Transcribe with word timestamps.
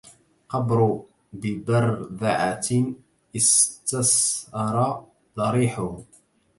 قبر 0.53 0.99
ببرذعة 1.33 2.69
استسر 3.35 5.03
ضريحه 5.37 5.97